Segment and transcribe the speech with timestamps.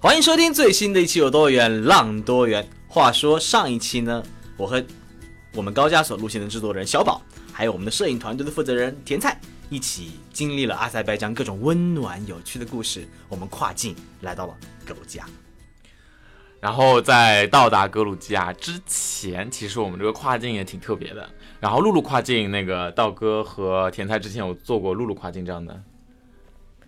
[0.00, 2.62] 欢迎收听最新的一期《有多远浪多远》。
[2.86, 4.22] 话说上一期呢，
[4.56, 4.80] 我和
[5.56, 7.20] 我们高加索路线的制作人小宝，
[7.52, 13.08] 还有我们的摄影团队的负责人甜菜，一起经历了阿塞拜疆各种温暖有趣的故事。
[13.28, 14.54] 我们跨境来到了
[14.86, 15.26] 格鲁吉亚。
[16.60, 21.28] 然后在到达格鲁吉亚之前，其实我们这个跨境也挺特别的。
[21.58, 25.82] 然后陆路跨境，那个道哥和甜菜之前有做过陆路跨境这样的，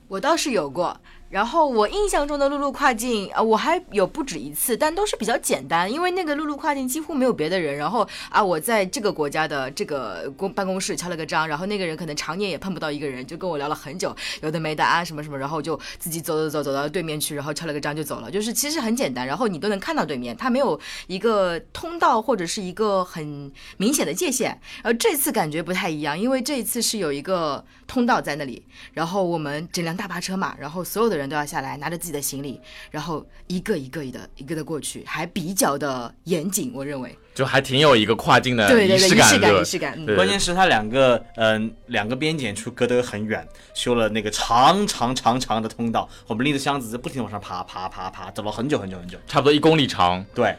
[0.06, 0.96] 我倒是有过。
[1.30, 7.76] 然后我印象中的陆路跨境啊，我还有不止一次，但都是比较简单，因为那个陆路跨境几乎没有别的人。
[7.76, 18.28] 然后啊，我在这个国家的这个公办公室敲了个章，然后那个人可能常年也碰不到一个人，就跟我聊了很久，有的没的啊什么什么，然后就自己走走走走到对面去，然后敲了个章就走了。
[18.28, 24.48] 就是其实很简单，然后你都能看到对面，他没有一个通道或者是一个很明显的界限。
[24.82, 39.64] 然后这次感觉不太一样，因为这一次是有一个通道在那里，然后我们整辆大巴车嘛，然后所有的都要下来，拿着自己的行李，然后一个一个的一个的过去，还比较的严谨，我认为就还挺有一个跨境的对对对仪仪式感的式感仪。
[39.64, 49.18] 式感，嗯关键是它两个嗯、两个边检处隔得很远，修了那个长长长长的通道，我们拎着箱子在不停地往上爬爬爬爬，走了很久很久很久。
[49.26, 50.24] 差不多一公里长。
[50.34, 50.54] 对，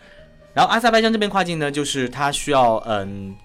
[0.54, 3.36] 然后阿塞拜疆这边跨境呢，就是它需要嗯，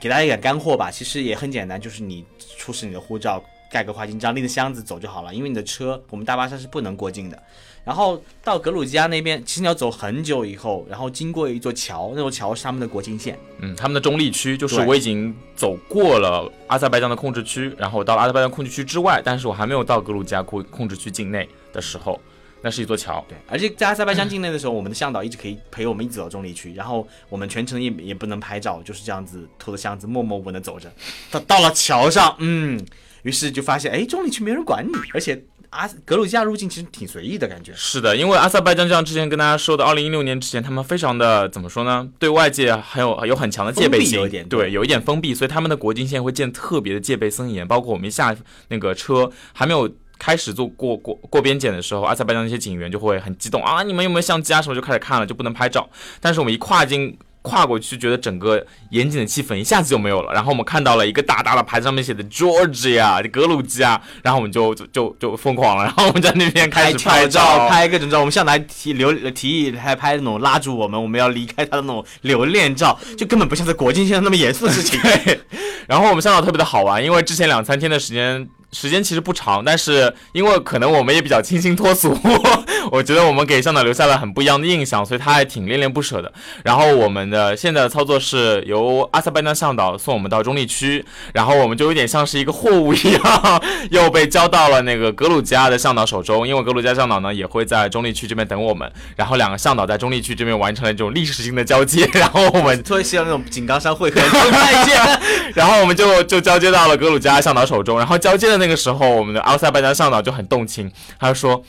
[0.00, 0.90] 给大家一点干货吧。
[0.90, 2.24] 其实也很简单，就是你
[2.56, 5.32] 出示你的护照，盖个花金章，拎着箱子走就好了。
[5.34, 7.42] 因为你的车，我们大巴车是不能过境的。
[7.82, 13.38] 然后到格鲁吉亚那边，其实你要走很久以后，然后经过一座桥，那座桥是他们的国境线。
[13.60, 22.20] 嗯，他们的中立区就是我已经走过了阿塞拜疆的控制区，然后到了阿塞拜疆控制区之外，但是我还没有到格鲁吉亚控控制区境内的时候，
[22.60, 23.24] 那是一座桥。
[23.26, 30.92] 对，而且在阿塞拜疆境内的时候，我们的向导一直可以陪我们一直走中立区，然后我们全程也也不能拍照，就是这样子拖着箱子默默无闻的走着。
[31.30, 32.78] 到到了桥上，嗯，
[33.22, 37.72] 于是就发现，哎，中立区没人管你，而且阿格鲁吉亚入境其实挺随意的感觉。
[37.76, 42.08] 是的，因为阿塞拜疆就像之前跟大家说的，二零一六年之前，他们非常的怎么说呢？
[42.18, 47.66] 对外界很有有很强的戒备心，封闭有一点对对，有一点封闭，所以他们的国境线会建特别的戒备森严。
[47.66, 48.36] 包括我们一下
[48.68, 49.88] 那个车还没有
[50.18, 55.88] 开始做过过过边检的时候，阿塞拜疆那些警员就会很激动啊，你们有没有相机啊什么就开始看了，就不能拍照。
[56.20, 57.16] 但是我们一跨境。
[57.42, 60.32] 跨过去，觉得整个严谨的气氛一下子就没有了。
[60.32, 65.84] 然后我们看到了一个大大的牌子，上面写的 Georgia 格鲁吉亚，然后我们就就就疯狂了。
[65.84, 68.18] 然后我们在那边开始拍照，拍各种照。
[68.20, 75.00] 我们向来提留提议还拍那种拉住我们，我们要离开他的那种留恋照，就根本不像在国境线上那么严肃的事情。
[75.88, 82.16] 然后我们向导特别的好玩，因为之前两三天的时间时间其实不长，但是因为可能我们也比较清新脱俗，
[82.92, 86.32] 我觉得我们给向导留下了很不一样的印象，所以他还挺恋恋不舍的。
[86.64, 91.04] 然后我们的现在的操作是由阿塞拜疆向导送我们到中立区，
[91.34, 105.20] 然后我们就有点像是一个货物一样，又被交到了那个格鲁吉亚的向导手中，因为格鲁吉亚向导呢也会在中立区这边等我们，然后两个向导在中立区这边完成了这种历史性的交接，然后我们突然想到那种井冈山会合中再见。
[105.54, 111.62] 然后我们就就交接到了格鲁吉亚向导手中，然后交接的那个时候，我们的阿塞拜疆向导就很动情，他就说。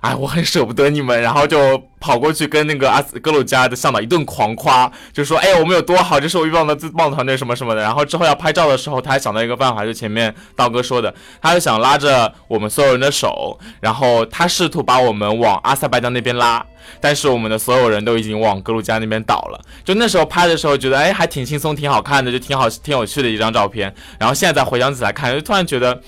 [0.00, 16.64] 哎，我很舍不得你们，然后就跑过去跟那个阿斯格鲁加的向导一顿狂夸，就说：“哎，我们有多好，这是我遇到的最棒的团队，什么什么的。”然后之后要拍照的时候，他还想到一个办法，就前面道哥说的，他就想拉着我们所有人的手，然后他试图把我们往阿塞拜疆那边拉，
[17.00, 19.60] 但是我们的所有人都已经往格鲁加那边倒了。
[19.84, 23.92] 就那时候拍的时候，觉得哎还挺轻松，挺好看的，就挺好，挺有趣的一张照片。
[24.18, 26.00] 然后现在再回想起来看，就突然觉得，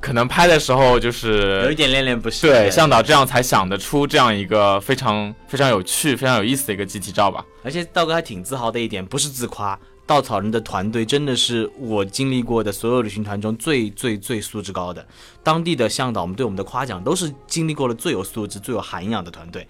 [0.00, 2.48] 可能拍的时候就是有一点恋恋不舍。
[2.48, 7.44] 对向导这样才想得出这样一个非常非常有趣、非常有意思的一个集体照吧。
[7.64, 15.06] 而且道哥还挺自豪的一点，不是自夸，稻草人的团队真的是我经历过的所有旅行团中最最最素质高的。
[15.42, 19.66] 当地的向导们对我们的夸奖都是经历过了最有素质、最有涵养的团队。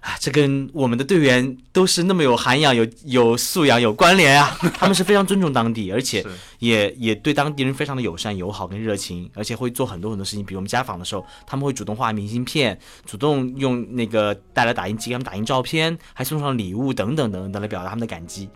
[0.00, 4.56] 啊，这跟我们的队员都是那么有涵养、有有素养有关联啊！
[4.78, 6.24] 他们是非常尊重当地，而且
[6.58, 10.44] 也也对当地人非常的友善、友好跟热情，而且会做很多很多事情。
[10.44, 18.48] 比如我们家访的时候，他们会主动画明信片，主动用那个带来打印机给他们打印照片，还送上礼物等等等等来表达他们的感激。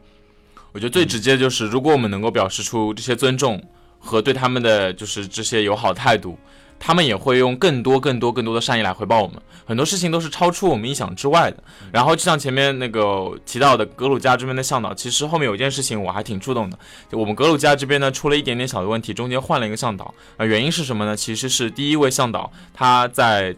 [0.73, 3.63] 我觉得最直接的就是，如果我们能够表示出这些尊重
[3.99, 6.39] 和对他们的就是这些友好态度，
[6.87, 9.41] 他们也会用更多、更多、更多的善意来回报我们。
[9.65, 11.57] 很多事情都是超出我们意想之外的。
[11.91, 16.79] 然后就像前面那个提到的格鲁吉亚这边的向导，其实后面有一件事情我还挺触动的。
[17.11, 20.15] 就我们格鲁吉亚这边呢出了一点点小的问题，中间换了一个向导。
[20.37, 21.17] 呃，原因是什么呢？
[21.17, 23.57] 其实是第一位向导他在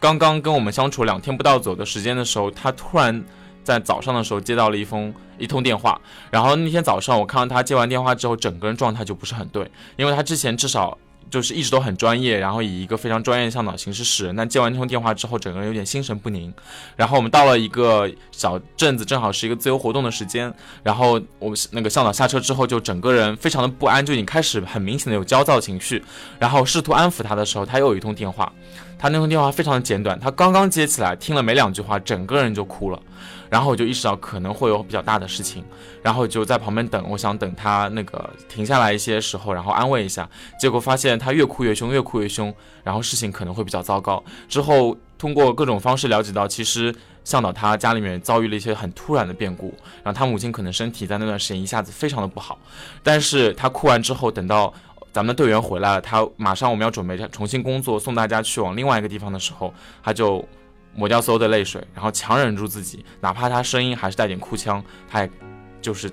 [0.00, 3.24] 刚刚跟我们相处两天不到走的时间的时候，他突然
[3.62, 6.00] 在早上的时候接到了一封一通电话。
[6.28, 10.98] 然后那天早上我看到他接完电话之后，整个人状态就不是很对，因为他之前至少。
[11.30, 14.34] 就是一直都很专业，然后以一个非常专业的向导形式使人。
[14.34, 16.52] 但接完这通电话之后，整个人有点心神不宁。
[16.96, 20.52] 然后我们到了一个小镇子，正好是一个自由活动的时间。
[20.82, 26.02] 然后我们那个向导下车之后，就整个人非常的不安，就已经开始很明显的有焦躁情绪。
[26.38, 28.52] 然后试图安抚他的时候，他又有一通电话。
[28.98, 33.00] 他那通电话非常的简短，他刚刚接起来，听了没两句话，整个人就哭了。
[33.48, 35.64] 然后我就意识到可能会有比较大的事情，
[36.02, 40.28] 然后就在旁边等，我想等他那个停下来一些时候，然后安慰一下。
[40.60, 42.54] 结果发现他越哭越凶，越哭越凶，
[42.84, 44.22] 然后事情可能会比较糟糕。
[44.48, 52.58] 之后通过各种方式了解到，其实向导他家里面遭遇了一些很突然的变故，然后他母亲可能身体在那段时间一下子非常的不好。
[53.02, 54.74] 但是他哭完之后，等到
[55.12, 59.72] 咱们的队员回来了，他马上我们要准备重新工作，送大家去往另外一个地方的时候，
[60.02, 60.44] 他就。
[60.94, 65.30] 抹掉所有的泪水，然后强忍住自己，哪怕他声音还是带点哭腔，他也
[65.80, 66.10] 就是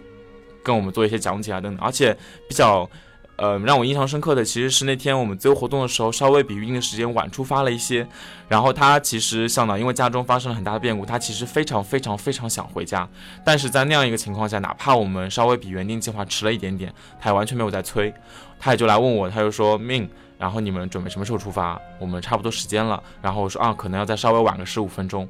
[0.61, 1.83] 跟我们做一些讲解啊等等。
[1.83, 2.15] 而且
[2.47, 2.87] 比较
[3.37, 8.07] 呃让我印象深刻的，其实是那天我们自由活动的时候，稍微比预定的时间晚出发了一些。
[8.47, 13.07] 然后他其实向导因为家中发生了很大的变故，他其实非常非常非常想回家。
[13.43, 18.13] 但是在那样一个情况下，哪怕我们稍微比原定计划迟了一点点，他也完全没有在催，
[18.59, 20.09] 他也就来问我，他就说命。
[20.37, 21.79] 然后你们准备什么时候出发？
[21.97, 23.01] 我们差不多时间了。
[23.21, 25.27] 然后我说啊，可能要再稍微晚个十五分钟。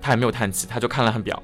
[0.00, 1.42] 他也没有叹气，他就看了看表，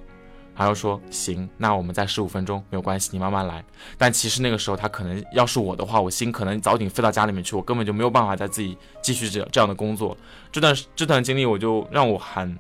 [0.63, 3.65] 然后说行，那我们再十五分钟没有关系，你慢慢来。
[3.99, 10.17] 但其实那个时候他可能要是我的话，我心可能早点飞到家里面去，我根本就没有办法再自己继续这这样的工作。
[10.53, 12.57] 这段这段经历我就让我很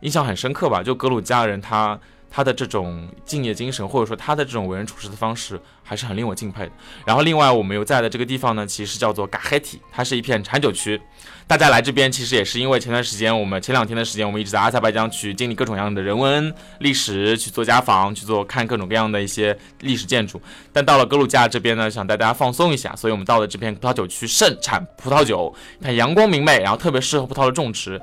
[0.00, 0.82] 印象很深刻吧。
[0.82, 2.00] 就格鲁吉亚人他。
[2.34, 6.72] 他的这种敬业精神，或者说他的这种为人处事的方式，还是很令我敬佩的。
[7.06, 11.00] 然后，另外我们又在的这个地方呢，其实叫做嘎黑体，它是一片产酒区。
[11.46, 20.42] 大家来这边其实也是因为前段时间，我们前两天的时间，我们一直在阿塞拜疆去经历各种各样的人文历史，去做家访，去做看各种各样的一些历史建筑。
[20.72, 28.00] 但到了格鲁吉亚这边呢，想带大家放松一下，所以我们到了这片葡萄酒区，盛产葡萄酒，看阳光明媚，然后特别适合葡萄的种植。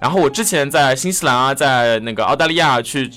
[0.00, 3.10] 然后我之前在新西兰啊，在那个澳大利亚去。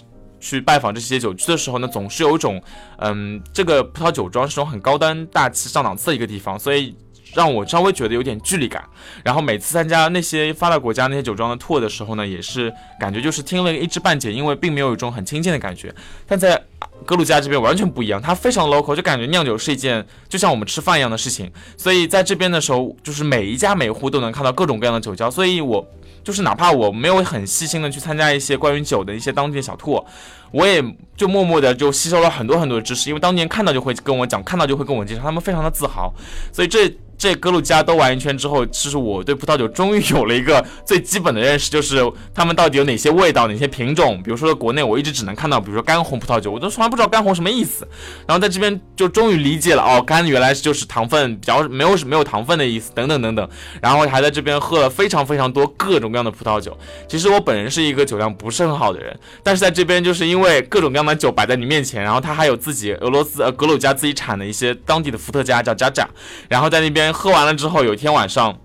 [0.47, 2.61] 去拜访这些酒区的时候呢，总是有一种，
[2.99, 6.95] 嗯，这个葡萄酒庄是种很高端大气上档次的一个地方，所以
[7.33, 8.81] 让我稍微觉得有点距离感。
[9.25, 15.93] 然后每次参加那些发达国家那些酒庄的 tour 的时候呢，也是感觉就是听了一知半解，因为并没有一种很亲近的感觉。
[16.25, 16.63] 但在
[17.05, 21.51] 格鲁吉亚这边完全不一样，它非常 local，就感觉酿酒是一件就像我们吃饭一样的事情。
[21.75, 25.85] 所以在这边的时候，就是每一家每户都能看到各种各样的酒窖，所以我。
[26.23, 30.05] 就是哪怕我没有很细心的去参加一些关于酒的一些当地的小兔
[30.51, 30.83] 我也
[31.15, 36.13] 就默默的就吸收了很多很多的知识，因为当年看到就会跟我讲，看到就会跟我介绍，他们非常的自豪，
[36.51, 36.93] 所以这。
[37.17, 41.97] 这格鲁吉亚兜完一圈之后，其实我对葡萄酒终于有了一个最基本的认识，就是
[42.33, 44.21] 他们到底有哪些味道、哪些品种。
[44.21, 47.87] 比如说国内我一直只能看到，比如说干红葡萄酒，我都从来不知道干红什么意思。
[48.27, 53.49] 然后在这边就终于理解了，哦，干原来就是糖分比较没有没有糖分的意思，等等等等。
[53.81, 56.77] 然后还在这边喝了非常非常多各种各样的葡萄酒。
[57.07, 66.07] 其实我本人是一个酒量不是很好的人，但是在这边就是因为各种各样的酒摆在你面前，然后他还有自己俄罗斯呃格鲁吉亚自己产的一些当地的伏特加叫加扎，
[66.47, 67.06] 然后在那边。
[67.13, 68.57] 喝完了之后，有一天晚上，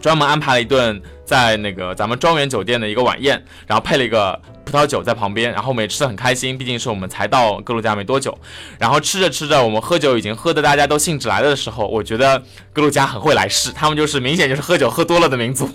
[0.00, 6.56] 专门安排了一顿在那个咱们庄园酒店的一个晚宴，然后配了一个葡萄酒在旁边，然后我们也吃的很开心。
[6.58, 8.36] 毕竟是我们才到格鲁吉亚没多久，
[8.78, 12.42] 然后吃着吃着，我们喝酒已经喝的大家都兴致来了的时候，我觉得
[12.72, 15.68] 格鲁吉亚很会来事，他们就是明显就是喝酒喝多了的民族。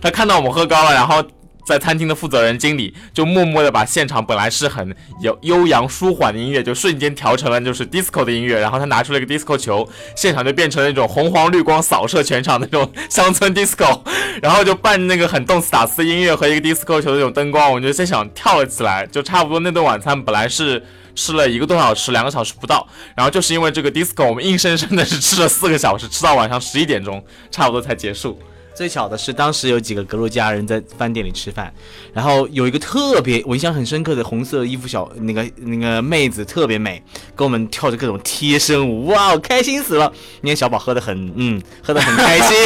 [0.00, 1.22] 他看到我们喝高了，然后。
[1.66, 14.00] 在餐厅的负责人经理就默默的把现场本来是很有悠扬舒缓的音乐，就瞬间调成了就是 disco 的音乐，然后他拿出了一个 disco 球，现场就变成了那种红黄绿光扫射全场的那种乡村 disco，
[14.40, 20.80] 然后就伴那个很动次打次的音乐和一个 disco 球的那种灯光，我就在想跳了起来，就差不多那顿晚餐本来是
[21.16, 28.38] 吃了一个多小时，两个小时不到，然后就是因为这个 disco，我们硬生生的是吃了四个小时，吃到晚上十一点钟，差不多才结束。
[28.76, 31.72] 最巧的是，当时有几个格鲁吉亚人在饭店里吃饭，
[32.12, 37.02] 然后有一个特别我印象很深刻的红色衣服小那个那个妹子特别美，
[37.34, 40.12] 跟我们跳着各种贴身舞，哇，开心死了！
[40.42, 42.56] 那天小宝喝的很，嗯，喝的很开心，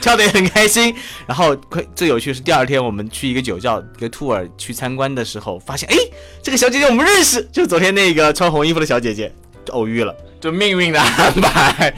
[0.00, 0.94] 跳的也很开心。
[1.26, 1.56] 然后
[1.96, 5.96] 最有趣的是第二天我们去一个酒窖一个 tour 去参观的时候，发现哎，
[6.40, 9.32] 这个小姐姐我们认识，就昨天那个穿红衣服的小姐姐，
[9.70, 11.92] 偶遇了，就命运的安排。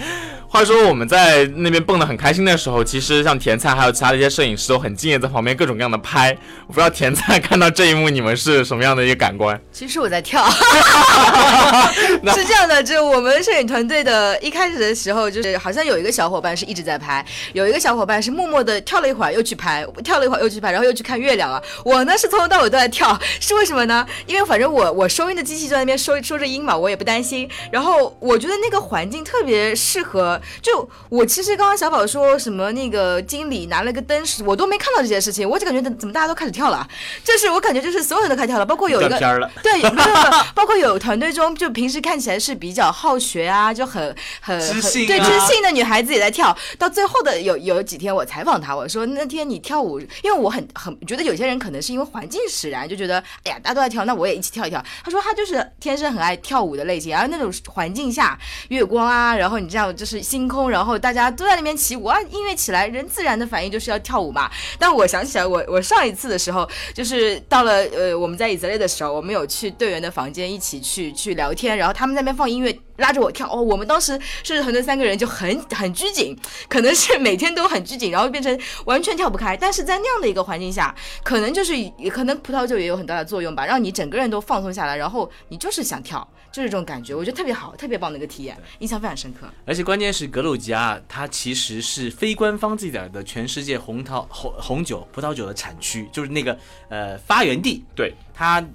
[0.49, 6.37] 话说我们在那边蹦得很开心的时候，其实像甜菜还有其他的一些摄影师都很敬业，在旁边各种各样的拍。
[6.67, 9.61] 我不知道甜菜看到这一幕，你们是什么样的一个感官？
[9.73, 10.49] 其实我在跳，
[12.35, 21.63] 是这样的，就我们摄影团队的一开始的时候，就是好像有一个小伙伴是一直在拍，有一个小伙伴是默默的跳了一会儿又去拍，跳了一会儿又去拍，然后又去看月亮了。
[21.85, 24.07] 我呢是从头到尾都在跳，是为什么呢？
[24.27, 27.49] 因为反正我我收音的机器就在那边收收着音嘛，我也不担心。
[27.71, 36.89] 然后我觉得那个环境特别适合，就我其实刚刚小宝说什么那个经理拿了个灯时，我都没看到这件事情，我就感觉怎么大家都开始跳了，
[37.25, 39.17] 就是我感觉就是所有人都开始跳了，包括有一个。
[39.63, 46.57] 对，没有没有，包括有团队中就平时看起来是比较好学啊，就很很很知性啊对知性的女孩子也在跳。
[46.79, 54.83] 到最后的有有几天我采访她，我说那天你跳舞，因为我很很觉得有些人可能是因为环境使然，就觉得哎呀大家都在跳，那我也一起跳一跳。
[55.05, 58.39] 她说她就是天生很爱跳舞的类型，然后那种环境下
[58.69, 64.51] 月光啊，然后你这样就是星空，然后大家都在那边起舞啊，音乐起来，人自然的反应就是要跳舞嘛。
[64.79, 73.49] 但我想起来我，我上一次的时候，就是到了呃我们在以色列的时候，我们有去队员的房间一起去去聊天，然后他们那边放音乐，拉着我跳。
[73.49, 76.37] 哦，我们当时是团队三个人就很很拘谨，
[76.69, 79.57] 可能是每天都很拘谨，然后变成完全跳不开。
[79.57, 80.93] 但是在那样的一个环境下，
[81.23, 81.73] 可能就是
[82.13, 89.47] 可能葡萄酒也有很大的作用吧，让你整个人都放松下来，然后你就是想跳，就是这种感觉，我觉得特别好，特别棒的一个体验，印象非常深刻。
[89.67, 96.59] 而且关键是格鲁吉亚，它其实是非官方记载的全世界红桃红红酒、葡萄酒的产区，就是那个
[96.89, 97.85] 呃发源地。
[97.95, 98.67] 对，它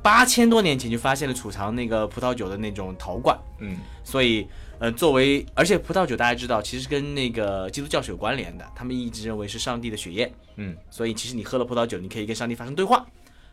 [0.00, 13.06] 八千多年前就发现了储藏那个葡萄酒的那种陶罐，嗯，所以呃作为而且葡萄酒大家知道，其实跟那个基督教是有关联的，他们一直认为是上帝的血液，嗯，所以其实你喝了葡萄酒，你可以跟上帝发生对话。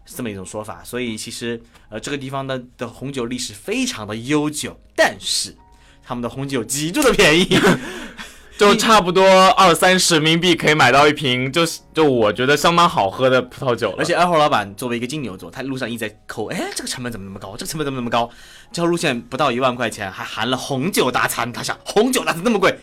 [0.09, 5.55] 是这么一种说法，所以其实呃这个地方的的红酒历史非常的悠久，但是
[6.03, 7.59] 他们的红酒极度的便宜，
[8.57, 13.97] 就差不多二三十人民币可以买到一瓶，就是就我觉得相当好喝的葡萄酒了。
[13.99, 17.55] 而且二号老板作为一个金牛座，他路上一直在抠，哎，这个成本怎么那么高？
[17.55, 18.27] 这个成本怎么那么高？
[18.71, 21.53] 这条路线不到一万块钱，还含了红酒大餐。
[21.53, 22.75] 他想，红酒大餐那么贵？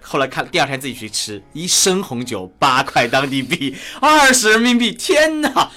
[0.00, 5.70] 后来看第二天自己去吃，一升红酒八块当地币，二十人民币，天哪！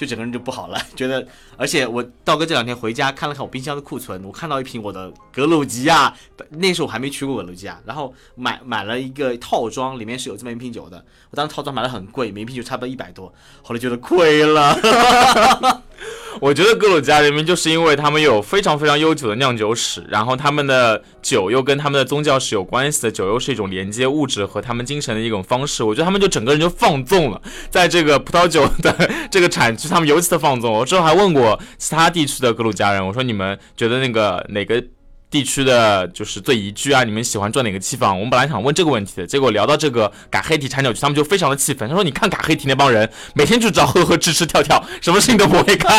[0.00, 1.28] 就整个人就不好了， 觉得，
[1.58, 6.16] 而且我道哥这两天回家看了看我冰箱的库存，我看到一瓶我的格鲁吉亚，
[6.48, 13.30] 那时候我还没去过格鲁吉亚，然后买买了一个套装，里面是有这么一瓶酒的，我当时套装买的很贵，每一瓶酒差不多一百多，
[13.62, 14.74] 后来觉得亏了。
[16.40, 25.82] 我觉得格鲁吉亚人民就是因为他们有非常非常悠久的酿酒史，然后他们的酒又跟他们的宗教是有关系的，酒又是一种连接物质和他们精神的一种方式。
[25.82, 30.72] 我觉得他们就整个人就放纵了， 在这个葡萄酒的 这个产区，他们尤其的放纵。
[30.72, 34.82] 我之后还问过其他地区的格鲁吉亚人，我说你们觉得那个哪个？
[35.30, 38.14] 地区的就是最宜居啊，你们喜欢住哪个地方？
[38.14, 41.88] 我们本来想问这个问题的，结果聊到这个嘎黑体产鸟区，他们就非常的气愤。
[41.88, 45.90] 他说：“你看嘎黑体那帮人，每天就知道呵呵吃吃跳跳，什么事情都不会干。”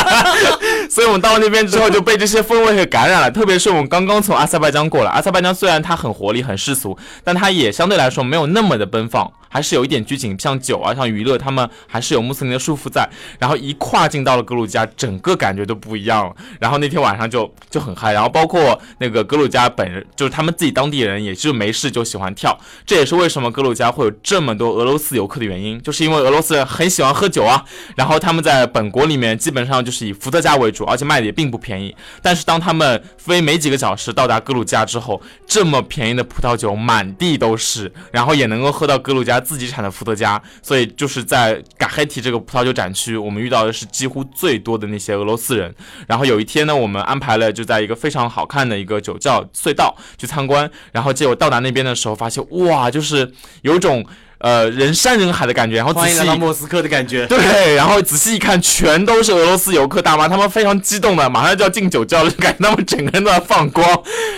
[0.91, 3.31] 所以我们到了那边之后就被这些氛围给感染了。
[3.31, 10.37] 特别是我们刚刚从阿塞拜疆过来，阿塞拜疆虽然它很活力、很世俗，但它也相对来说没有那么的奔放，还是有一点拘谨。
[10.37, 13.07] 像酒啊，像娱乐，他们还是有穆斯林的束缚在。
[13.39, 16.35] 然后一跨境到了格鲁吉亚，整个感觉都不一样了。
[16.59, 19.21] 然后那天晚上就就很嗨，然后包括那个。
[19.31, 27.63] 格鲁吉亚本人就是他们自己当地人，也就没事就喜欢跳，这也是为什么格鲁吉亚会有这么多俄罗斯游客的原因，就是因为俄罗斯人很喜欢喝酒啊。
[27.95, 31.95] 然后他们在本国里面基本上就是以伏特加为主，而且卖的也并不便宜。
[32.21, 40.41] 但是当他们飞没几个小时到达格鲁吉亚之后，这么便宜的葡萄酒满地都是，然后也能够喝到格鲁吉亚自己产的伏特加。
[40.61, 45.73] 所以就是在嘎黑提这个葡萄酒展区，我们遇到的是几乎最多的那些俄罗斯人。
[46.05, 49.17] 然后有一天呢，我们安排了就在一个非常好看的一个酒。
[49.21, 54.03] 窖隧道去参观，然后结果到达那边的时候，发现哇，就是有种
[54.41, 63.85] 呃人山人海的感觉，然后仔细来到莫斯科的感觉， 对，然后仔细一看，全都是俄罗斯游客大妈，他们非常激动的，马上就要敬酒窖了，感觉他们整个人都在放光。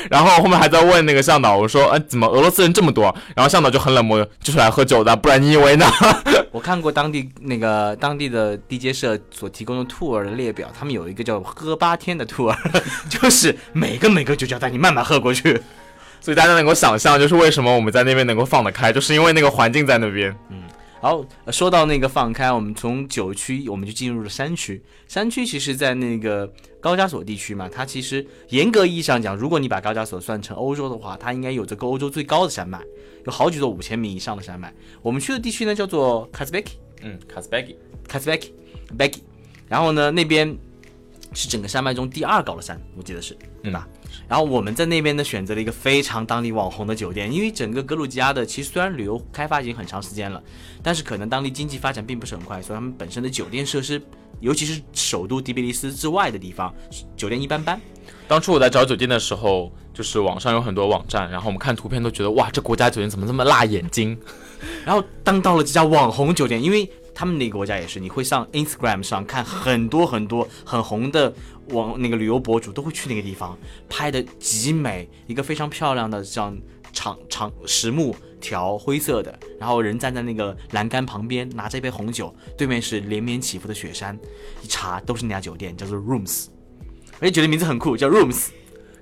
[0.10, 3.14] 然后后面还在问那个向导，我说，哎，怎么俄罗斯人这么多？
[3.36, 5.86] 然后向导就很冷漠，就是来喝酒的，不然你以为呢？
[6.52, 12.56] 我看过当地那个当地的 DJ 社所提供的 tour 的列表，他们有一个叫喝八天的 tour，
[13.10, 15.60] 就是每个每个酒窖带你慢慢喝过去，
[16.24, 20.34] 所以大家能够想象，就是为什么我们在那边能够放得开，就是因为那个环境在那边。
[20.50, 20.64] 嗯，
[21.02, 24.82] 好，说到那个放开，我们从九区我们就进入了山区。
[25.06, 26.50] 山区其实，在那个
[26.80, 32.80] 高加索地区嘛，它其实严格意义上讲，如果你把高加索算成欧洲的话，它应该有这个欧洲最高的山脉。
[33.26, 36.68] 有好几座五千米以上的山脉，我们去的地区呢叫做 Kazbek，
[37.02, 39.20] 嗯，Kazbek，Kazbek，Becky，
[39.70, 40.58] 然后呢那边
[41.34, 43.88] 是整个山脉中第二高的山，我记得是，对吧？
[44.28, 50.42] 然后我们在那边呢选择了一个非常当地网红的酒店，因为整个格鲁吉亚的其实虽然旅游开发已经很长时间了，
[50.82, 54.02] 但是可能当地经济发展并不是很快，所以他们本身的酒店设施，
[54.40, 56.74] 尤其是首都迪比利斯之外的地方，
[57.16, 57.80] 酒店一般般。
[58.28, 64.18] 当初我在找酒店的时候，就是网上有很多网站，然后我们看图片都觉得哇，这国家酒店怎么这么辣眼睛？
[64.86, 71.32] 然后当到了这家网红酒店，因为他们那个国家也是，你会上 Instagram 上看很多很多很红的
[71.70, 73.58] 网那个旅游博主都会去那个地方
[73.90, 76.58] 拍的极美，一个非常漂亮的像
[76.92, 84.18] 长长实木条灰色的，然后人站在那个栏杆旁边拿着一杯红酒，对面是连绵起伏的雪山，
[84.62, 86.48] 一查都是那家酒店，叫做 Rooms，
[87.20, 88.50] 而且觉得名字很酷，叫 Rooms。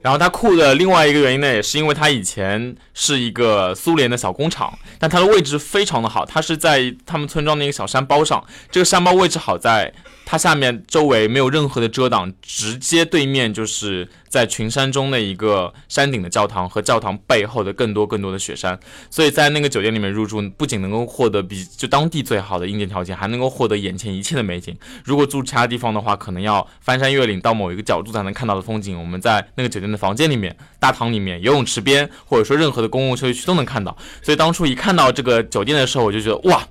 [0.01, 9.91] 然后它酷的另外一个原因呢，也是因为它以前是一个苏联的小工厂，但它的位置非常的好，它是在他们村庄的一个小山包上，这个山包位置好在
[10.24, 18.79] 它下面周围没有任何的遮挡，直接对面就是在群山中的一个山顶的教堂和教堂背后的更多更多的雪山，
[19.10, 24.77] 所以在那个酒店里面入住，不仅能够获得比就当地最好的硬件条件，还能够获得眼前一切的美景。
[25.03, 33.98] 如果住其他地方的话，可能要翻山越岭到某一个角度才能看到的风景，我们在那个酒店的房间里面、大堂里面、游泳池边，或者说任何的公共休息区都能看到。
[34.21, 36.62] 所以当初一看到这个酒店的时候，我就觉得哇，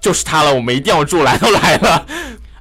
[0.00, 2.04] 就是它了，我们一定要住，来都来了。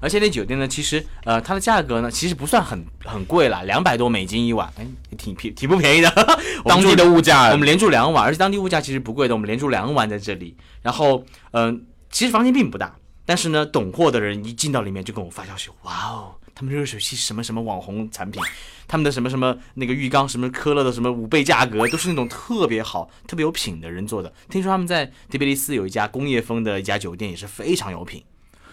[0.02, 4.86] 而且那酒店呢，其实呃，它的价格呢，其实不算很很贵啦，两百多美金一晚，哎，
[5.18, 6.12] 挺便挺不便宜的。
[6.66, 10.56] 当地的物价，我们连住两晚，而且当地物价其实不贵的，我们连住两晚在这里。
[10.84, 12.94] 然后，嗯、其实房间并不大，
[13.26, 18.42] 但是呢，懂货的人一进到里面就跟我发消息，哇哦，他们热水器什么什么网红产品，
[18.88, 24.32] 他们的什么什么那个浴缸什么科勒的什么五倍价格，都是那种特别好、特别有品的人做的。
[24.50, 28.24] 听说他们在迪比利斯有一家工业风的一家酒店，也是非常有品。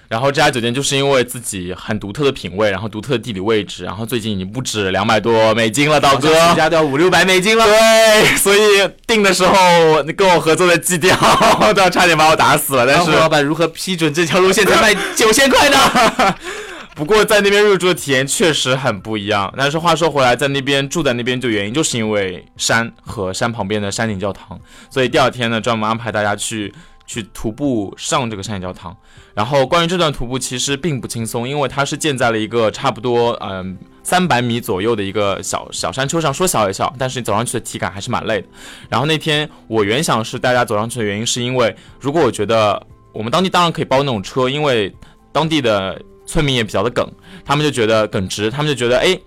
[0.08, 6.30] 然后这家酒店就是因为自己很独特的品味，然后独特的地理位置，然后最近已经不止两百多美金了，道哥。
[6.30, 7.64] 人家都要五六百美金了。
[7.64, 8.58] 对，所以
[9.06, 11.16] 订的时候跟我合作的基调
[11.74, 16.34] 都要差点把我打死了，但是但是老板如何批准这条路线才卖九千块呢？
[16.94, 19.50] 不过在那边入住的体验确实很不一样。
[19.56, 24.60] 但是话说回来，在那边住在那边，就原因就是因为山和山旁边的山顶教堂，
[24.90, 26.70] 所以第二天呢，专门安排大家去
[27.06, 28.94] 去徒步上这个山顶教堂。
[29.34, 38.48] 然后关于这段徒步其实并不轻松，因为它是建在了一个差不多嗯三百米左右的一个小小山丘上，说小也小，但是你走上去的体感还是蛮累的。
[38.88, 42.80] 然后那天我原想是大家走上去的原因，是因为如果我觉得
[43.12, 44.94] 我们当地当然可以包那种车，因为
[45.30, 47.10] 当地的村民也比较的耿，
[47.44, 49.18] 他们就觉得耿直，他们就觉得哎，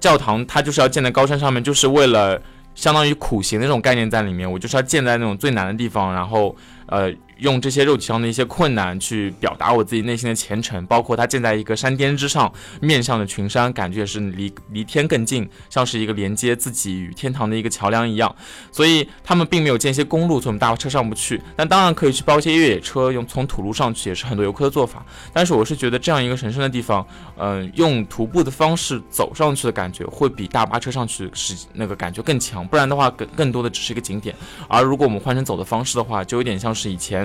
[0.00, 2.40] 教堂它就是要建在高山上面，就是为了
[2.74, 6.54] 相当于苦行的那种概念在里面，我就是要建在那种最难的地方，然后
[6.86, 18.34] 呃用这些肉体上的一些困难去表达我自己内心的虔诚，包括它建在一个山巅之上，面向的群山，感觉是离离天更近，像是一个连接自己与天堂的一个桥梁一样。
[18.70, 21.40] 所以他们并没有建一些公路，所以我们大巴车上不去。
[21.56, 25.04] 但当然可以去包一些越野车，用从土路上去，也是很多游客的做法。
[25.32, 32.66] 但是我是觉得这样一个神圣的地方，嗯、用徒步的方式走上去的感觉，会比大巴车上去是那个感觉更强。
[32.66, 34.34] 不然的话，更更多的只是一个景点。
[34.68, 37.23] 而如果我们换成走的方式的话，就有点像是以前。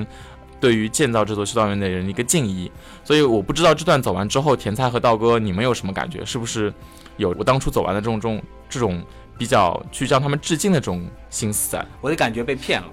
[0.60, 2.72] 对于建造这座修道院的人一个敬意，
[3.04, 6.26] 所以我不知道这段走完之后，甜菜和道哥你们有什么感觉？
[6.26, 6.74] 是不是
[7.18, 9.02] 有我当初走完的这种这种这种
[9.38, 11.86] 比较去向他们致敬的这种心思在？
[12.02, 12.88] 我的感觉被骗了。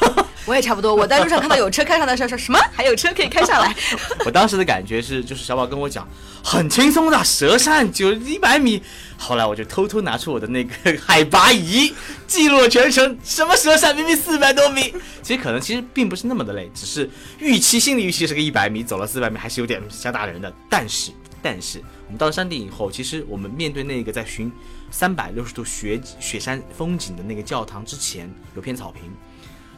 [0.44, 3.74] 我也差不多，我在路上看到有车开上来，说说什么还有车可以开上来，
[4.26, 6.06] 我当时的感觉是，就是小宝跟我讲，
[6.42, 8.82] 很轻松的蛇山就一百米。
[9.16, 11.94] 后来我就偷偷拿出我的那个海拔仪，
[12.26, 13.16] 记录了全程。
[13.22, 20.52] 什么蛇山明明四百多米，其实可能其实并不是那么的累，只是预期心理预期是个一百米，走了四百米还是有点吓大人的。
[20.68, 24.50] 但是但是我们到了山顶以后，其实我们面对那个在寻
[24.90, 29.02] 三百六十度雪雪山风景的那个教堂之前，有片草坪。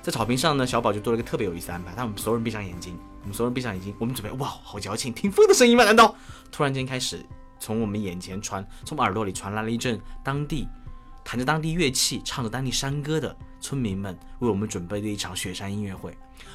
[0.04, 5.82] 在草坪上呢，小宝就做了一个特别有意思的安排，他们所有人闭上眼睛，我们所有人闭上眼睛，我们准备，哇，好矫情，听风的声音吗？
[5.82, 6.14] 难道？
[6.52, 7.24] 突然间开始
[7.58, 10.68] 从我们眼前传，从耳朵里传来了一阵当地
[11.24, 16.14] 弹着当地乐器、唱着当地山歌的村民们为我们准备的一场雪山音乐会。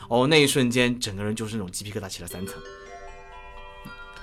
[0.10, 2.56] 哦，那一瞬间，整个人就是那种鸡皮疙瘩起了三层。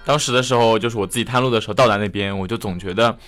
[0.04, 3.18] 当时的时候，就是我自己探路的时候到达那边，我就总觉得，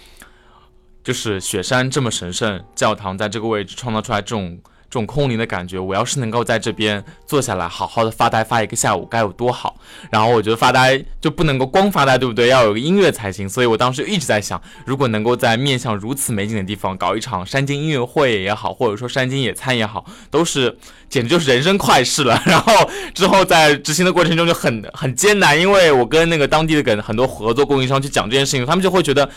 [1.03, 4.57] 就是雪山这么神圣，教堂在这个位置创造出来这种
[4.91, 9.77] 这种空灵的感觉，我要是能够在这边坐下来，好好的发呆发一个下午，该有多好。
[10.11, 12.49] 然后我觉得发呆就不能够光发呆，对不对？
[12.49, 13.47] 要有个音乐才行。
[13.47, 20.79] 所以我当时一直在想，如果能够在面向如此美景的地方搞一场山间音乐会也好，或者说山间野餐也好，都是
[21.11, 22.41] 简直就是人生快事了。
[22.47, 22.73] 然后
[23.13, 29.29] 之后在执行的过程中就很很艰难，因为我跟那个当地的很多合作供应商去讲这件事情，他们就会觉得。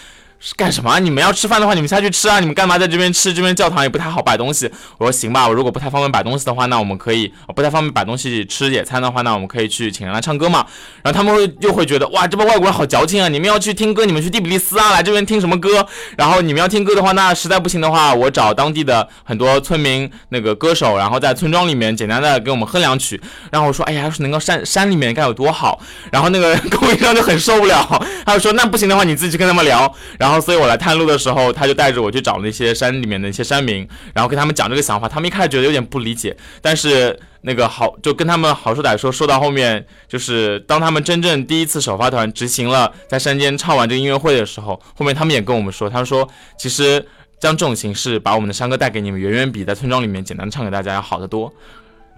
[0.43, 0.99] 是干什么？
[0.99, 2.39] 你们要吃饭的话，你们下去吃啊！
[2.39, 3.31] 你们干嘛在这边吃？
[3.31, 4.67] 这边教堂也不太好摆东西。
[4.97, 10.65] 我说行吧，我如果不太方便摆东西的话，那我们可以不太方便摆东西吃野餐的话，那我们可以去请人来唱歌嘛。
[11.03, 13.27] 然后他们会又会觉得哇，这帮外国人好矫情啊！
[13.27, 15.85] 你们要去听歌，你们去蒂比利斯啊，来这边听什么歌？
[16.17, 23.21] 然后你们要听歌的话，那实在不行的话，我找当地的很多村民那个歌手，然后在村庄里面简单的给我们哼两曲。
[23.51, 25.79] 然后我说，哎呀，要是能够山山里面该有多好。
[26.11, 27.87] 然后那个供应商就很受不了，
[28.25, 29.93] 他就说那不行的话，你自己去跟他们聊。
[30.17, 35.05] 然后然后所以我来探路的时候，他就带着我去找那些山里面的一些山民，然后跟他们讲这个想法。
[35.05, 46.25] 他们一开始觉得有点不理解，但是那个好就跟他们好说歹说，说到后面，就是当他们真正第一次首发团执行了在山间唱完这个音乐会的时候，后面他们也跟我们说，他说
[46.57, 47.05] 其实
[47.37, 51.53] 将这种形式把我们的山歌带给你们，远远比在村庄里面简单唱给大家要好得多。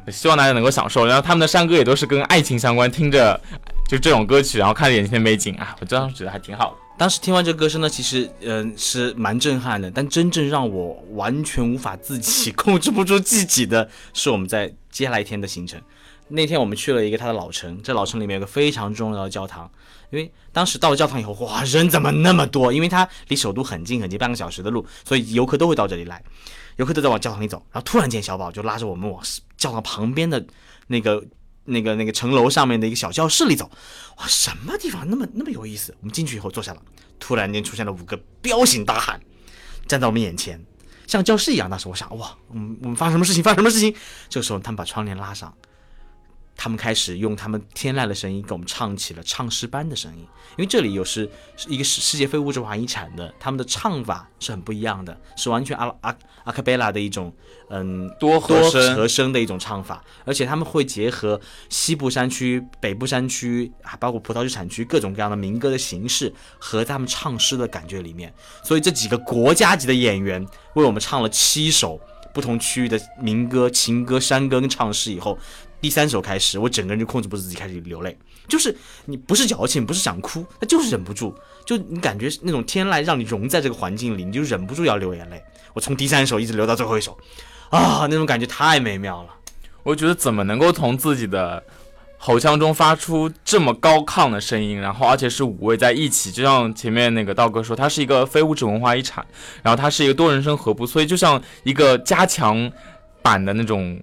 [0.09, 1.07] 希望大家能够享受。
[1.07, 3.41] 然后他们的山歌也都是跟爱情相关，听着
[3.89, 6.82] 就这种歌曲，然后看着眼前的美景啊，我当时觉得还挺好的。
[6.97, 15.81] 当时听完这歌声呢，其实嗯、是蛮震撼的，但真正让我完全无法自己控制不住自己的是我们在接下来一天的行程。
[16.29, 19.69] 那天我们去了一个他的老城，这老城里面有个非常重要的教堂，
[20.11, 22.71] 因为当时到了教堂以后，哇，人怎么那么多？
[22.71, 26.23] 因为它离首都很近很近，半个小时的路，所以游客都会到这里来，
[26.77, 27.57] 游客都在往教堂里走。
[27.71, 29.21] 然后突然间，小宝就拉着我们往
[29.57, 30.43] 教堂旁边的
[30.87, 31.21] 那个
[31.65, 33.69] 那个那个城楼上面的一个小教室里走。
[34.17, 35.95] 哇，什么地方那么那么有意思？
[36.01, 36.81] 我们进去以后坐下了，
[37.19, 39.19] 突然间出现了五个彪形大汉，
[39.87, 40.63] 站在我们眼前，
[41.07, 41.69] 像教室一样。
[41.69, 43.41] 当时我想，哇，我们我们发生什么事情？
[43.41, 43.95] 发生什么事情？
[44.29, 45.53] 这个时候他们把窗帘拉上。
[46.55, 50.19] 他们开始用他们天籁的声音给我们唱起了唱诗班的声音，
[50.51, 51.29] 因为这里有是
[51.67, 57.33] 一个世世界非物质文化遗产的，他们的唱法是很不一样的，是完全阿阿阿卡贝拉的一种
[57.69, 61.39] 嗯多和声和声的一种唱法，而且他们会结合
[61.69, 71.99] 西部山区、北部山区，还包括葡萄酒产区各种各样的民歌的形式和他们唱诗的感觉里面，所以这几个国家级的演员为我们唱了七首
[72.33, 75.37] 不同区域的民歌、情歌、山歌跟唱诗以后。
[75.83, 78.17] 第三首开始，我整个人就控制不住自己开始流泪，
[78.47, 85.43] 就是你不是矫情，不是想哭，他就是忍不住，就你感觉那种天籁让你融在这个环境里，你就忍不住要流眼泪。
[85.73, 87.17] 我从第三首一直流到最后一首，
[87.69, 89.29] 啊，那种感觉太美妙了。
[89.83, 91.61] 我觉得怎么能够从自己的
[92.17, 99.25] 喉腔中发出这么高亢的声音，然后而且是五位在一起，就像前面那个道哥说，它是一个非物质文化遗产，
[99.61, 102.71] 然后它是一个多人声合部，所以就像一个加强
[103.21, 104.01] 版的那种。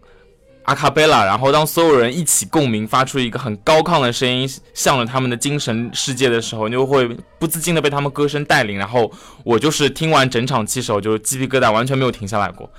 [0.64, 8.78] 阿卡贝拉，然后当所有人一起共鸣，发出一个很高亢的声音，向着他们的精神世界的时候，你就会不自禁的被他们歌声带领。
[8.78, 9.10] 然后
[9.42, 12.70] 我就是听完整场七首，就鸡皮疙瘩完全没有停下来过。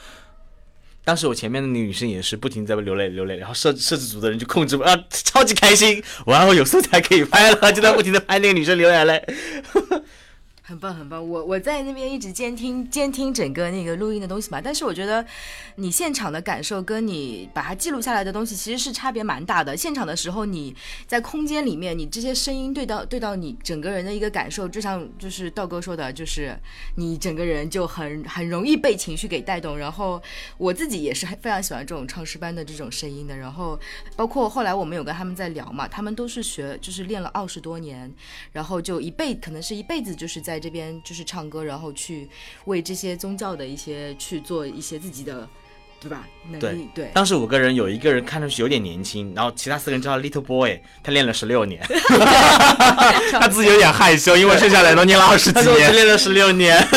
[1.03, 9.21] 当时我前面的那个女生也是不停在流泪流泪，然后摄摄制组的人就控制不啊，超级开心，哇，我有素材可以拍了，就在不停的拍那个女生流眼泪。
[10.71, 15.25] 很棒很棒，我我在那边一直监听监听整个那个录音的东西嘛，但是我觉得
[15.75, 19.75] 你现场的感受跟你把它记录下来的东西其实是差别蛮大的。
[19.75, 20.73] 现场的时候你
[21.05, 26.57] 在空间里面，你这些声音对到对到你整个人的一个感受，就像就是道哥说的，就是
[26.95, 29.77] 你整个人就很很容易被情绪给带动。
[29.77, 30.21] 然后
[30.57, 33.35] 我自己也是非常喜欢这种唱诗班的这种声音的。
[33.35, 33.77] 然后
[34.15, 38.09] 包括后来我们有跟他们在聊嘛，他们都是学就是练了二十多年，
[38.53, 40.60] 然后就一辈可能是一辈子就是在。
[40.61, 42.29] 这边就是唱歌，然后去
[42.65, 45.47] 为这些宗教的一些去做一些自己的，
[45.99, 46.27] 对吧？
[46.49, 47.09] 能力对。
[47.13, 51.81] 当时五个人有一个人看上去有点年轻，然后其他四个人叫他 Little Boy，他练了十六年，
[53.31, 56.87] 他自己有点害羞，因为剩下来都念了二十几 年，练了十六年，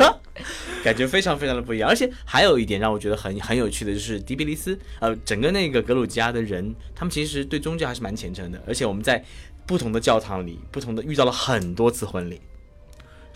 [0.84, 1.88] 感觉非常非常的不一样。
[1.88, 9.22] 而且还有一点让我觉得很很有趣的就是迪比利斯，呃，整个那个格鲁吉亚的人，他们其实对宗教还是蛮虔诚的，而且我们在
[9.66, 12.40] 不同的教堂里，不同的遇到了很多次婚礼。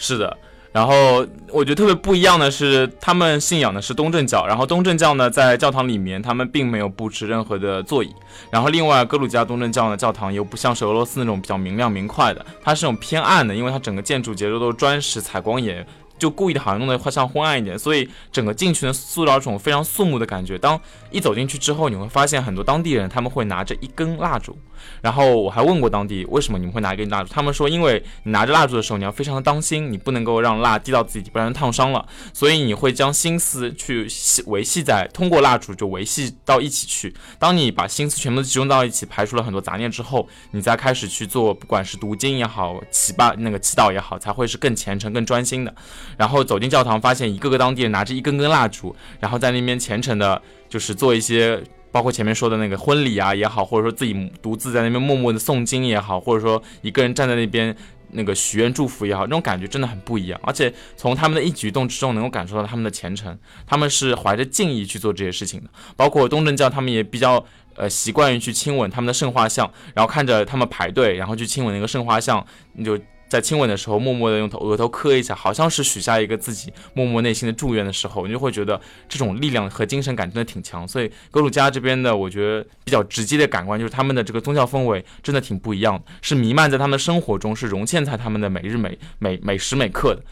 [0.03, 0.37] 是的，
[0.73, 8.12] 然后我觉得特别不一样的是，他们信仰的是东正教，然后东正教呢，在教堂里面他们并没有布置任何的座椅，
[8.51, 15.87] 然后另外格鲁吉亚东正教的教堂又不像是俄罗斯那种比较明亮明快的，它是那种偏暗的，因为它整个建筑结构都是砖石采光岩。
[16.23, 20.57] 就故意的好像弄得像昏暗一点，所以整个进去呢塑造一种非常肃穆的感觉。
[20.57, 20.81] 当
[21.11, 24.57] 一走进去之后，你会发现很多当地人他们会拿着一根蜡烛，
[25.01, 32.07] 然后我还问过当地为什么你们会拿一根蜡烛，他们说因为你拿着蜡烛的时候你要非常的当心，你不能够让蜡滴到自己，不然烫伤了。
[32.33, 34.07] 所以你会将心思去
[34.47, 37.13] 维系在通过蜡烛就维系到一起去。
[37.41, 45.75] 当你把心思全部集中到一起，排除了很多杂念之后，你再开始去做，不管是读经也好，祈拜那个祈祷也好，才会是更虔诚、更专心的。
[46.16, 57.75] 然后走进教堂，发现一个个当地人拿着一根根蜡烛，然后在那边虔诚的，就是做一些，包括前面说的那个婚礼啊也好，或者说自己独自在那边默默的诵经也好，或者说一个人站在那边
[58.11, 60.38] 那个许愿祝福也好，那种感觉真的很不一样。
[60.42, 65.70] 而且从他们的一举一动之中，能够感受到他们的虔诚，他们是怀着敬意去做这些事情的。
[65.96, 67.44] 包括东正教，他们也比较
[67.77, 72.44] 呃习惯于去亲吻他们的圣画像，然后看着他们排队，然后去亲吻那个圣画像，
[72.75, 72.98] 你就。
[73.33, 80.87] 在亲吻的时候，默默的用头额头磕一下，好像是许下一个自己默默内心的祝愿的时候，你就会觉得这种力量和精神感真的挺强。
[80.87, 90.23] 所以格鲁吉亚这边的，我觉得比较直接的感官就是他们的这个宗教氛围真的挺不一样，是弥漫在他们的生活中，是融嵌在他们的每日每每每时每刻的。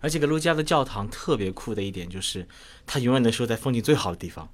[0.00, 2.46] 而且格鲁吉亚的教堂特别酷的一点就是，
[2.86, 4.48] 它永远能收在风景最好的地方。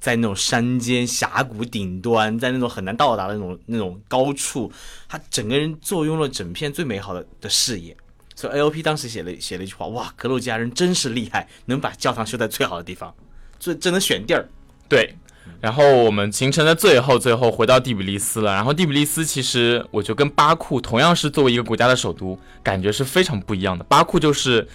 [0.00, 4.72] 在那种山间峡谷顶端，在那种很难到达的那种那种高处，
[5.08, 7.96] 他整个人坐拥了整片最美好的的视野。
[8.34, 13.14] 所以 AOP 当时写了写了一句话：“哇，格鲁吉亚人真是厉害，能把教堂修在最好的地方，
[13.58, 14.48] 最真能选地儿。”
[14.88, 15.14] 对。
[15.60, 18.54] 然后我们行程的最后最后回到第比利斯了。
[18.54, 23.84] 然后第比利斯其实我觉得跟巴库同样是作为一个国家的首都，感觉是非常不一样的。
[23.84, 24.66] 巴库就是，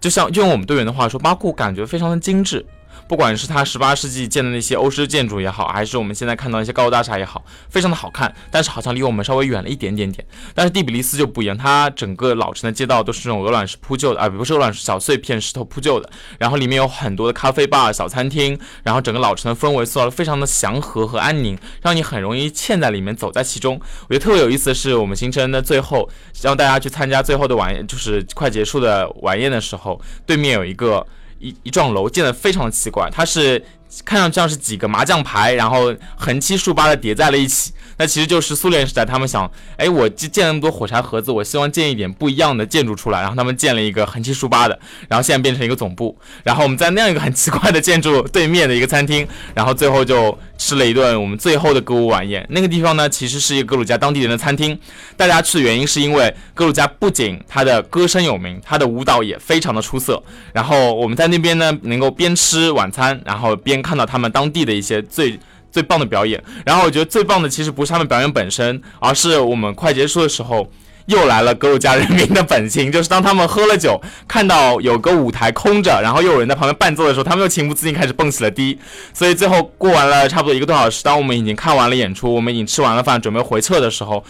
[0.00, 2.64] 就像用我们队员的话说，巴库感觉非常的精致。
[3.12, 10.26] 不管是它十八世纪建的那些欧式建筑也好，还是我们现在看到一些高楼大厦也好，非常的好看，但是好像离我们稍微远了一点点点。
[10.54, 16.08] 但是第比利斯就不一样，它整个老城的街道都是这种鹅卵石铺就的，啊，不是鹅卵石，小碎片石头铺就的。
[16.38, 23.78] 然后里面有很多的咖啡吧、小餐厅，然后整个老城的氛围塑造的非常的祥和和安宁，让你很容易嵌在里面，走在其中。
[24.08, 26.08] 我觉得特别有意思的是，我们行程的最后
[26.40, 31.06] 让大家去参加最后的晚宴，就是快结束的晚宴的时候，对面有一个。
[31.42, 33.62] 一一幢楼建的非常奇怪，它是
[34.04, 37.72] 看上去像是几个麻将牌，然后横七竖八的叠在了一起。
[37.98, 44.76] 那其实就是苏联时代，他们想，哎，我建那么多火柴盒子，我希望建一点不一样的建筑出来，然后他们建了一个横七竖八的，
[45.08, 46.18] 然后现在变成一个总部。
[46.42, 52.44] 然后我们在那样一个很奇怪的建筑对面的一个餐厅，然后最后就吃了一顿我们最后的歌舞晚宴。
[52.48, 54.76] 那个地方呢，其实是一个格鲁吉亚当地人的餐厅。
[55.16, 60.20] 大家去的原因是因为格鲁吉亚不仅它的歌声有名，它的舞蹈也非常的出色。
[60.52, 65.38] 然后我们在那边呢，能够边吃晚餐，然后边看到他们当地的一些最。
[65.72, 70.70] 最棒的表演，然后我觉得最棒的其实不是他们表演本身，而是我们快结束的时候，
[71.06, 78.78] 又来了格鲁吉亚人民的本性，就是当他们喝了酒，看到有个舞台空着，然后又有人在旁边伴奏的时候，他们又情不自禁开始蹦起了迪。
[79.14, 84.22] 所以最后过完了差不多一个多小时，当我们已经看完了演出，我们已经吃完了饭，准备回撤的时候，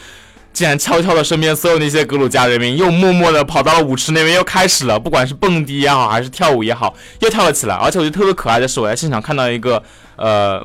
[0.52, 7.74] 竟然悄悄的身边所有那些格鲁吉亚人民又默默的跑到了舞池那边，又开始了，不管是蹦迪也好，还是跳舞也好，又跳了起来。
[7.74, 9.82] 而且我觉得特别可爱的是，我在现场看到一个
[10.16, 10.64] 呃。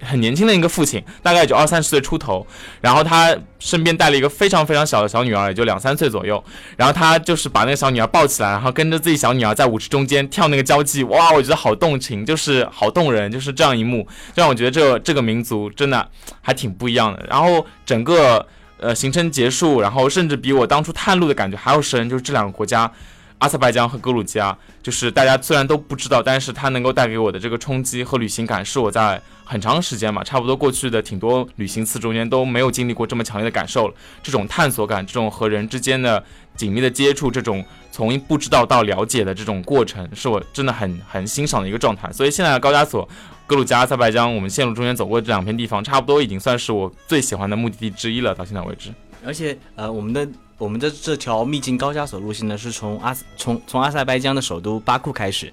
[0.00, 2.46] 很年轻的一个父亲，大概也就二三十岁出头，
[2.80, 6.40] 然后他身边带了一个非常非常小的小女儿，也就两三岁左右，
[6.76, 16.08] 然后他就是把那个小女儿抱起来，然后跟着自己小女儿在舞池中间跳那个交际，哇，我觉得好动情，就是好动人，就是这样一幕，让我觉得这这个民族真的
[16.40, 17.26] 还挺不一样的。
[17.28, 18.46] 然后整个
[18.78, 22.90] 呃行程结束，然后甚至比我当初探路的感觉还要深，就是这两个国家。
[23.38, 33.94] 阿塞拜疆和格鲁吉亚，就是大家虽然都不知道，但是它能够带给我的这个冲击和旅行感，是我在很长时间嘛，差不多过去的挺多旅行次中间都没有经历过这么强烈的感受了。
[34.24, 36.20] 这种探索感，这种和人之间的
[36.56, 42.12] 紧密的接触，这种从不知道到了解的这种过程，是我真的很很欣赏的一个状态。
[42.12, 43.08] 所以现在的高加索、
[43.48, 48.32] 格鲁吉亚、阿塞拜疆，我们线路中间走过这两片地方，差不多已经算是我最喜欢的目的地之一了。
[48.34, 48.90] 到现在为止，
[49.24, 50.28] 而且呃，我们的。
[50.58, 55.52] 我们的这条秘境高加索路线呢，是从阿从从阿塞拜疆的首都巴库开始，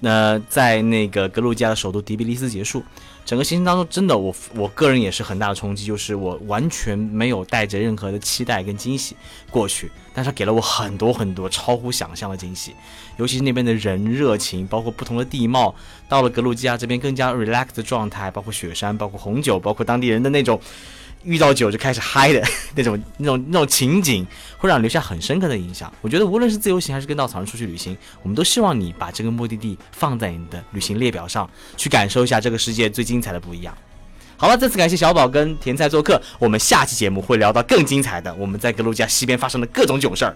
[0.00, 2.82] 那在那个格鲁吉亚的首都迪比利斯结束。
[3.24, 9.14] 整个行程当中，真的我我个人也是很大的冲击，就是我完全没有带着任何的期待跟惊喜
[9.50, 12.74] 过去，但是给了我很多很多超乎想象的惊喜，
[13.18, 15.74] 尤其是那边的人热情，包括不同的地貌，
[16.08, 20.58] 到了格鲁吉亚这边更加 relax 的状态，包括雪山，包括红酒，包括当地人的那种。
[21.28, 22.42] 遇到酒就开始嗨的
[22.74, 25.92] 那种、那种、那种情景，会让人留下很深刻的印象。
[26.00, 33.76] 我觉得无论是自由行还是跟稻草人出去旅行，我们都希望你把这个目的地放在你的旅行列表上，去感受一下这个世界最精彩的不一样。
[34.38, 40.34] 好了，再次感谢小宝跟甜菜做客，我们下期节目会聊到更精彩的，我们在格鲁吉亚西边发生的各种囧事儿。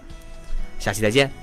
[0.79, 1.42] 下期再见。